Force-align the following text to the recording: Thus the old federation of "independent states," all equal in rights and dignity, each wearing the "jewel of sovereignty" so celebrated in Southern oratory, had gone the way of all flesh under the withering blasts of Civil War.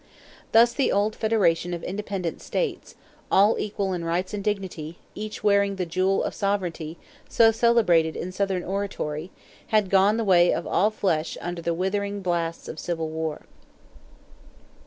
Thus 0.51 0.73
the 0.73 0.91
old 0.91 1.15
federation 1.15 1.75
of 1.75 1.83
"independent 1.83 2.41
states," 2.41 2.95
all 3.31 3.55
equal 3.59 3.93
in 3.93 4.03
rights 4.03 4.33
and 4.33 4.43
dignity, 4.43 4.97
each 5.13 5.43
wearing 5.43 5.75
the 5.75 5.85
"jewel 5.85 6.23
of 6.23 6.33
sovereignty" 6.33 6.97
so 7.29 7.51
celebrated 7.51 8.15
in 8.15 8.31
Southern 8.31 8.63
oratory, 8.63 9.29
had 9.67 9.91
gone 9.91 10.17
the 10.17 10.23
way 10.23 10.51
of 10.55 10.65
all 10.65 10.89
flesh 10.89 11.37
under 11.39 11.61
the 11.61 11.75
withering 11.75 12.23
blasts 12.23 12.67
of 12.67 12.79
Civil 12.79 13.09
War. 13.09 13.43